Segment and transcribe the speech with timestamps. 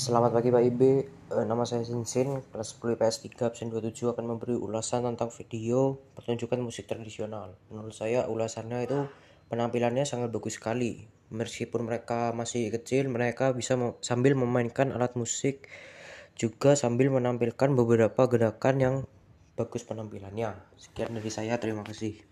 [0.00, 0.92] Selamat pagi Pak Ibe,
[1.28, 6.00] eh, nama saya Sinsin, kelas 10 IPS 3 absen 27 akan memberi ulasan tentang video
[6.16, 7.52] pertunjukan musik tradisional.
[7.68, 8.96] Menurut saya ulasannya itu
[9.52, 11.04] penampilannya sangat bagus sekali.
[11.28, 15.68] Meskipun mereka masih kecil, mereka bisa sambil memainkan alat musik
[16.32, 18.94] juga sambil menampilkan beberapa gerakan yang
[19.52, 20.56] bagus penampilannya.
[20.80, 22.29] Sekian dari saya, terima kasih.